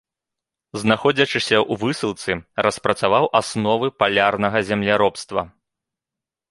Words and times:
Знаходзячыся 0.83 1.57
ў 1.59 1.73
высылцы, 1.83 2.31
распрацаваў 2.67 3.31
асновы 3.41 3.87
палярнага 4.01 4.57
земляробства. 4.73 5.41